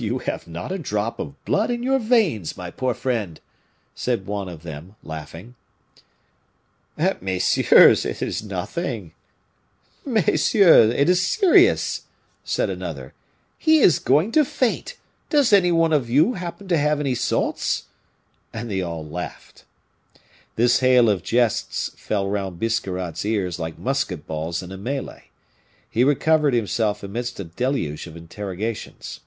"You 0.00 0.18
have 0.20 0.48
not 0.48 0.72
a 0.72 0.78
drop 0.78 1.20
of 1.20 1.44
blood 1.44 1.70
in 1.70 1.84
your 1.84 2.00
veins, 2.00 2.56
my 2.56 2.72
poor 2.72 2.94
friend," 2.94 3.38
said 3.94 4.26
one 4.26 4.48
of 4.48 4.64
them, 4.64 4.96
laughing. 5.04 5.54
"Messieurs, 6.96 8.04
it 8.04 8.20
is 8.20 8.38
serious," 11.22 12.02
said 12.44 12.70
another, 12.70 13.14
"he 13.56 13.78
is 13.78 14.00
going 14.00 14.32
to 14.32 14.44
faint; 14.44 14.96
does 15.30 15.52
any 15.52 15.70
one 15.70 15.92
of 15.92 16.10
you 16.10 16.32
happen 16.34 16.66
to 16.66 16.76
have 16.78 16.98
any 16.98 17.14
salts?" 17.14 17.84
And 18.52 18.68
they 18.68 18.82
all 18.82 19.06
laughed. 19.06 19.64
This 20.56 20.80
hail 20.80 21.08
of 21.08 21.22
jests 21.22 21.90
fell 21.96 22.28
round 22.28 22.58
Biscarrat's 22.58 23.24
ears 23.24 23.60
like 23.60 23.78
musket 23.78 24.26
balls 24.26 24.60
in 24.60 24.72
a 24.72 24.76
melee. 24.76 25.30
He 25.88 26.02
recovered 26.02 26.54
himself 26.54 27.04
amidst 27.04 27.38
a 27.38 27.44
deluge 27.44 28.08
of 28.08 28.16
interrogations. 28.16 29.20